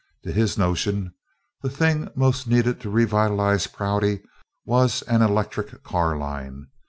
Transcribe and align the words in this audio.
To 0.23 0.31
his 0.31 0.57
notion, 0.57 1.13
the 1.61 1.69
thing 1.69 2.09
most 2.15 2.47
needed 2.47 2.81
to 2.81 2.89
revitalize 2.89 3.67
Prouty 3.67 4.23
was 4.65 5.03
an 5.03 5.21
electric 5.21 5.83
car 5.83 6.17
line. 6.17 6.65